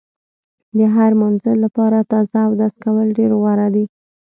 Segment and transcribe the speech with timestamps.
[0.77, 3.85] د هر مانځه لپاره تازه اودس کول ډېر غوره دي.